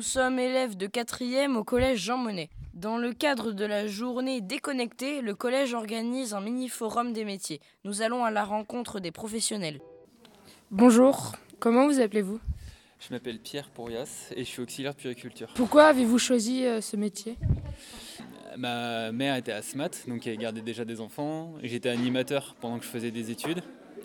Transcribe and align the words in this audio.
sommes 0.00 0.38
élèves 0.38 0.76
de 0.76 0.86
4e 0.86 1.56
au 1.56 1.64
collège 1.64 2.00
Jean 2.00 2.16
Monnet. 2.16 2.48
Dans 2.74 2.96
le 2.96 3.12
cadre 3.12 3.52
de 3.52 3.64
la 3.64 3.86
journée 3.86 4.40
déconnectée, 4.40 5.20
le 5.20 5.34
collège 5.34 5.74
organise 5.74 6.32
un 6.34 6.40
mini-forum 6.40 7.12
des 7.12 7.24
métiers. 7.24 7.60
Nous 7.84 8.00
allons 8.00 8.24
à 8.24 8.30
la 8.30 8.44
rencontre 8.44 9.00
des 9.00 9.10
professionnels. 9.10 9.80
Bonjour, 10.70 11.32
comment 11.58 11.86
vous 11.86 12.00
appelez-vous? 12.00 12.40
Je 13.00 13.12
m'appelle 13.12 13.40
Pierre 13.40 13.68
Pourrias 13.68 14.30
et 14.36 14.44
je 14.44 14.48
suis 14.48 14.62
auxiliaire 14.62 14.94
de 14.94 15.00
puriculture. 15.00 15.48
Pourquoi 15.54 15.86
avez-vous 15.86 16.18
choisi 16.18 16.64
euh, 16.64 16.80
ce 16.80 16.96
métier? 16.96 17.36
Ma 18.56 19.10
mère 19.12 19.36
était 19.36 19.52
asthmate, 19.52 20.04
donc 20.08 20.26
elle 20.26 20.36
gardait 20.38 20.60
déjà 20.60 20.84
des 20.84 21.00
enfants. 21.00 21.54
J'étais 21.62 21.88
animateur 21.88 22.54
pendant 22.60 22.78
que 22.78 22.84
je 22.84 22.90
faisais 22.90 23.10
des 23.10 23.30
études. 23.30 23.62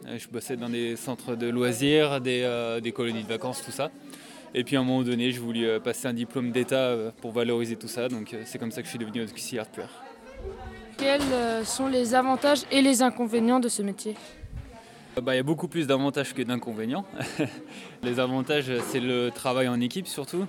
Euh, 0.07 0.17
Je 0.17 0.27
bossais 0.27 0.57
dans 0.57 0.69
des 0.69 0.95
centres 0.95 1.35
de 1.35 1.47
loisirs, 1.47 2.19
des, 2.21 2.41
euh, 2.43 2.79
des 2.79 2.91
colonies 2.91 3.23
de 3.23 3.27
vacances, 3.27 3.61
tout 3.63 3.71
ça. 3.71 3.91
Et 4.53 4.63
puis 4.63 4.75
à 4.75 4.79
un 4.79 4.83
moment 4.83 5.03
donné, 5.03 5.31
je 5.31 5.39
voulais 5.39 5.65
euh, 5.65 5.79
passer 5.79 6.07
un 6.07 6.13
diplôme 6.13 6.51
d'État 6.51 6.75
euh, 6.87 7.11
pour 7.21 7.31
valoriser 7.31 7.75
tout 7.75 7.87
ça. 7.87 8.07
Donc 8.09 8.33
euh, 8.33 8.41
c'est 8.45 8.57
comme 8.57 8.71
ça 8.71 8.81
que 8.81 8.85
je 8.85 8.91
suis 8.91 8.99
devenu 8.99 9.23
auxiliaire 9.23 9.65
de. 9.75 9.83
Quels 10.97 11.65
sont 11.65 11.87
les 11.87 12.15
avantages 12.15 12.61
et 12.71 12.81
les 12.81 13.01
inconvénients 13.01 13.59
de 13.59 13.69
ce 13.69 13.83
métier? 13.83 14.15
Bah, 15.21 15.33
Il 15.33 15.37
y 15.37 15.39
a 15.39 15.43
beaucoup 15.43 15.67
plus 15.67 15.85
d'avantages 15.87 16.33
que 16.33 16.41
d'inconvénients. 16.41 17.05
Les 18.03 18.19
avantages, 18.19 18.71
c'est 18.87 18.99
le 18.99 19.29
travail 19.33 19.67
en 19.67 19.79
équipe 19.79 20.07
surtout. 20.07 20.45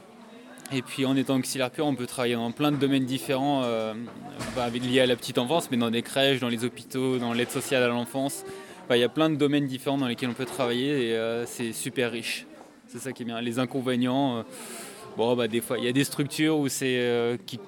Et 0.72 0.82
puis 0.82 1.06
en 1.06 1.16
étant 1.16 1.36
auxiliaire 1.36 1.70
pur, 1.70 1.86
on 1.86 1.94
peut 1.94 2.06
travailler 2.06 2.34
dans 2.34 2.50
plein 2.52 2.70
de 2.70 2.76
domaines 2.76 3.06
différents 3.06 3.62
euh, 3.64 3.94
bah, 4.54 4.64
avec- 4.64 4.84
liés 4.84 5.00
à 5.00 5.06
la 5.06 5.16
petite 5.16 5.38
enfance, 5.38 5.70
mais 5.70 5.76
dans 5.78 5.90
des 5.90 6.02
crèches, 6.02 6.40
dans 6.40 6.48
les 6.50 6.64
hôpitaux, 6.64 7.18
dans 7.18 7.32
l'aide 7.32 7.50
sociale 7.50 7.82
à 7.82 7.88
l'enfance. 7.88 8.44
Bah, 8.88 8.96
Il 8.96 9.00
y 9.00 9.04
a 9.04 9.08
plein 9.08 9.30
de 9.30 9.36
domaines 9.36 9.66
différents 9.66 9.96
dans 9.98 10.06
lesquels 10.08 10.28
on 10.28 10.34
peut 10.34 10.44
travailler 10.44 11.08
et 11.10 11.14
euh, 11.16 11.46
c'est 11.46 11.72
super 11.72 12.10
riche. 12.10 12.46
C'est 12.88 12.98
ça 12.98 13.12
qui 13.12 13.22
est 13.22 13.26
bien. 13.26 13.40
Les 13.42 13.58
inconvénients, 13.58 14.38
euh, 14.38 14.42
bon, 15.16 15.36
bah, 15.36 15.46
des 15.46 15.60
fois, 15.60 15.78
il 15.78 15.84
y 15.84 15.88
a 15.88 15.92
des 15.92 16.04
structures 16.04 16.58
où 16.58 16.68
c'est, 16.68 16.98
euh, 16.98 17.36
qui, 17.44 17.60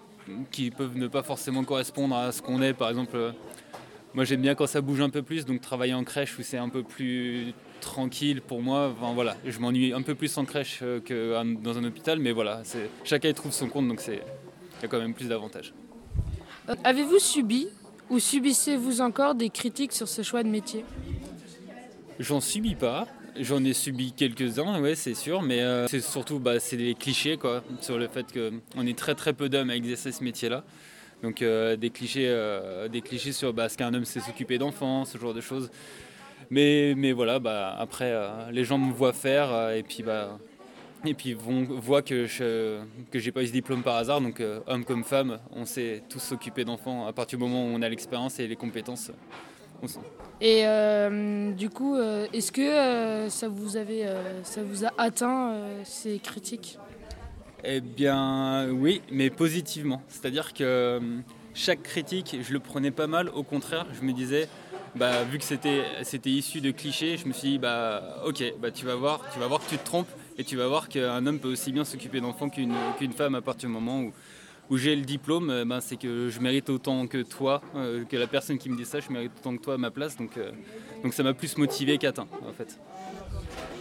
qui 0.51 0.71
peuvent 0.71 0.97
ne 0.97 1.09
pas 1.09 1.23
forcément 1.23 1.63
correspondre 1.63 2.17
à 2.17 2.33
ce 2.33 2.41
qu'on 2.41 2.63
est. 2.63 2.73
Par 2.73 2.89
exemple, 2.89 3.17
euh, 3.17 3.33
moi 4.15 4.25
j'aime 4.25 4.41
bien 4.41 4.55
quand 4.55 4.67
ça 4.67 4.81
bouge 4.81 5.03
un 5.03 5.11
peu 5.11 5.23
plus, 5.23 5.45
donc 5.45 5.61
travailler 5.61 5.93
en 5.93 6.05
crèche 6.05 6.39
où 6.39 6.43
c'est 6.43 6.57
un 6.57 6.71
peu 6.71 6.83
plus 6.83 7.53
tranquille 7.83 8.41
pour 8.41 8.63
moi. 8.63 8.95
Enfin, 8.97 9.13
voilà, 9.13 9.37
je 9.45 9.59
m'ennuie 9.59 9.93
un 9.93 10.01
peu 10.01 10.15
plus 10.15 10.37
en 10.39 10.47
crèche 10.47 10.81
que 11.05 11.43
dans 11.63 11.77
un 11.77 11.85
hôpital, 11.85 12.19
mais 12.19 12.33
voilà, 12.33 12.63
chacun 13.05 13.29
y 13.29 13.35
trouve 13.35 13.53
son 13.53 13.69
compte, 13.69 13.89
donc 13.89 14.03
il 14.09 14.15
y 14.15 14.85
a 14.85 14.89
quand 14.89 14.99
même 14.99 15.15
plus 15.15 15.29
d'avantages. 15.29 15.75
Avez-vous 16.83 17.19
subi 17.19 17.69
ou 18.09 18.19
subissez-vous 18.19 19.01
encore 19.01 19.35
des 19.35 19.51
critiques 19.51 19.93
sur 19.93 20.09
ce 20.09 20.23
choix 20.23 20.43
de 20.43 20.49
métier? 20.49 20.85
J'en 22.19 22.41
subis 22.41 22.75
pas. 22.75 23.07
J'en 23.39 23.65
ai 23.65 23.73
subi 23.73 24.13
quelques-uns, 24.13 24.81
ouais, 24.81 24.95
c'est 24.95 25.15
sûr, 25.15 25.43
mais 25.43 25.61
euh, 25.61 25.87
c'est 25.87 26.01
surtout 26.01 26.39
bah, 26.39 26.59
c'est 26.59 26.77
des 26.77 26.95
clichés 26.95 27.37
quoi, 27.37 27.63
sur 27.81 27.99
le 27.99 28.09
fait 28.09 28.27
qu'on 28.33 28.87
est 28.87 28.99
très 28.99 29.15
très 29.15 29.33
peu 29.33 29.49
d'hommes 29.49 29.71
à 29.71 29.77
exercer 29.77 30.13
ce 30.13 30.25
métier-là. 30.25 30.65
Donc 31.23 31.43
euh, 31.43 31.77
des 31.77 31.91
clichés, 31.91 32.27
euh, 32.29 32.89
des 32.89 33.03
clichés 33.03 33.33
sur 33.33 33.53
bah, 33.53 33.69
ce 33.69 33.77
qu'un 33.77 33.95
homme 33.95 34.05
c'est 34.05 34.21
s'occuper 34.21 34.59
d'enfants, 34.59 35.05
ce 35.05 35.19
genre 35.19 35.35
de 35.35 35.41
choses. 35.41 35.71
Mais, 36.51 36.95
mais 36.97 37.13
voilà, 37.13 37.39
bah, 37.39 37.77
après 37.79 38.13
les 38.51 38.65
gens 38.65 38.79
me 38.79 38.93
voient 38.93 39.13
faire 39.13 39.71
et 39.71 39.83
puis 39.83 40.03
bah 40.03 40.39
et 41.07 41.15
puis 41.15 41.33
vont, 41.33 41.63
voient 41.63 42.03
que 42.03 42.27
je 42.27 42.81
que 43.11 43.31
pas 43.31 43.43
eu 43.43 43.47
ce 43.47 43.53
diplôme 43.53 43.83
par 43.83 43.97
hasard. 43.97 44.21
Donc 44.21 44.43
homme 44.67 44.85
comme 44.85 45.05
femme, 45.05 45.39
on 45.53 45.65
sait 45.67 46.03
tous 46.09 46.19
s'occuper 46.21 46.65
d'enfants 46.65 47.07
à 47.07 47.13
partir 47.13 47.39
du 47.39 47.45
moment 47.45 47.65
où 47.65 47.69
on 47.69 47.83
a 47.83 47.89
l'expérience 47.89 48.41
et 48.41 48.49
les 48.49 48.57
compétences. 48.57 49.13
Et 50.41 50.63
euh, 50.65 51.53
du 51.53 51.69
coup, 51.69 51.97
euh, 51.97 52.27
est-ce 52.33 52.51
que 52.51 52.63
euh, 52.63 53.29
ça, 53.29 53.49
vous 53.49 53.77
avait, 53.77 54.07
ça 54.43 54.63
vous 54.63 54.85
a 54.85 54.91
atteint 54.97 55.55
ces 55.85 56.19
critiques? 56.19 56.79
Eh 57.63 57.81
bien 57.81 58.69
oui, 58.71 59.03
mais 59.11 59.29
positivement. 59.29 60.03
C'est-à-dire 60.09 60.55
que 60.55 61.01
chaque 61.53 61.83
critique, 61.83 62.37
je 62.41 62.53
le 62.53 62.61
prenais 62.61 62.91
pas 62.91 63.07
mal. 63.07 63.29
Au 63.29 63.43
contraire, 63.43 63.87
je 63.93 64.03
me 64.03 64.13
disais, 64.13 64.49
bah, 64.97 65.25
vu 65.25 65.39
que 65.39 65.45
c'était 65.45 65.83
c'était 66.05 66.31
issu 66.31 66.63
de 66.63 66.71
clichés, 66.71 67.19
je 67.19 67.27
me 67.27 67.35
suis 67.35 67.51
dit, 67.51 67.59
bah 67.59 68.23
ok, 68.25 68.43
bah, 68.61 68.71
tu 68.71 68.87
vas 68.87 68.95
voir, 68.95 69.21
tu 69.33 69.39
vas 69.39 69.47
voir 69.47 69.61
que 69.61 69.69
tu 69.69 69.77
te 69.77 69.85
trompes 69.85 70.09
et 70.39 70.45
tu 70.45 70.57
vas 70.57 70.69
voir 70.69 70.89
qu'un 70.89 71.27
homme 71.27 71.39
peut 71.39 71.53
aussi 71.53 71.71
bien 71.71 71.85
s'occuper 71.85 72.23
d'enfants 72.23 72.49
qu'une 72.49 72.75
qu'une 72.99 73.13
femme 73.13 73.35
à 73.35 73.43
partir 73.43 73.69
du 73.69 73.75
moment 73.75 74.01
où, 74.01 74.13
où 74.71 74.79
j'ai 74.79 74.95
le 74.95 75.03
diplôme, 75.03 75.51
euh, 75.51 75.65
ben, 75.65 75.81
c'est 75.81 75.97
que 75.97 76.29
je 76.31 76.41
mérite 76.41 76.71
autant 76.71 77.07
que 77.07 77.23
toi, 77.23 77.61
euh, 77.75 78.05
que 78.05 78.17
la 78.17 78.29
personne 78.29 78.57
qui 78.57 78.71
me 78.71 78.77
dit 78.77 78.85
ça, 78.85 79.01
je 79.01 79.13
mérite 79.13 79.33
autant 79.41 79.57
que 79.57 79.63
toi 79.63 79.75
à 79.75 79.79
ma 79.79 79.91
place. 79.91 80.17
Donc, 80.17 80.37
euh, 80.37 80.53
donc 81.03 81.13
ça 81.13 81.23
m'a 81.23 81.35
plus 81.35 81.59
motivé 81.59 81.99
qu'atteint 81.99 82.29
en 82.49 82.53
fait. 82.53 82.79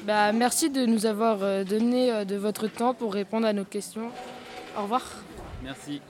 bah, 0.03 0.31
Merci 0.33 0.69
de 0.69 0.85
nous 0.85 1.05
avoir 1.05 1.37
donné 1.63 2.25
de 2.25 2.35
votre 2.35 2.67
temps 2.67 2.93
pour 2.93 3.13
répondre 3.13 3.45
à 3.45 3.53
nos 3.53 3.65
questions. 3.65 4.09
Au 4.77 4.83
revoir. 4.83 5.03
Merci. 5.63 6.01